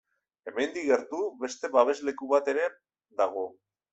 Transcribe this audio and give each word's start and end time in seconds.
Hemendik 0.51 0.87
gertu, 0.91 1.19
beste 1.43 1.69
babesleku 1.77 2.31
bat 2.33 2.51
ere 2.55 2.65
dago. 3.23 3.47